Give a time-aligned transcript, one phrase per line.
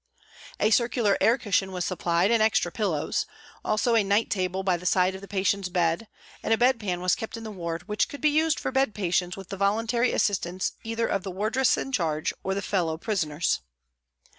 [0.59, 3.27] A circular air cushion was supplied and extra pillows;
[3.63, 6.07] also a night table by the side of the patient's bed,
[6.41, 8.95] and a bed pan was kept in the ward which could be used for bed
[8.95, 12.97] patients with the voluntary assistance either of the wardress in charge or of the fellow
[12.97, 13.59] prisoners.